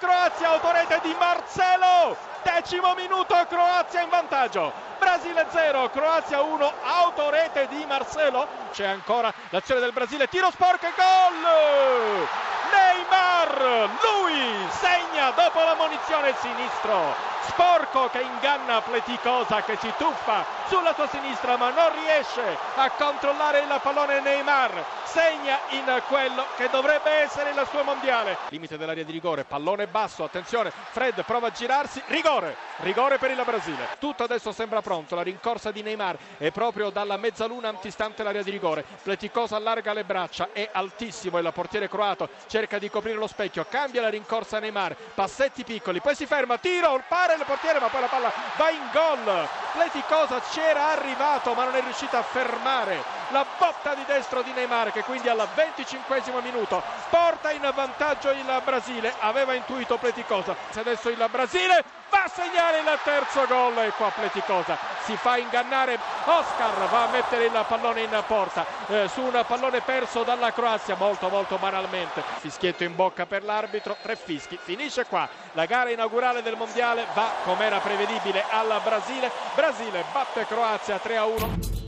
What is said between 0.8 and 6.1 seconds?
di Marcelo, decimo minuto, Croazia in vantaggio. Brasile 0,